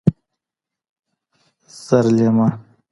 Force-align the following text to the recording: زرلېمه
زرلېمه 1.85 2.49